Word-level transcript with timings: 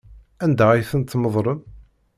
Anda 0.43 0.65
ay 0.69 0.83
ten-tmeḍlem? 0.89 1.59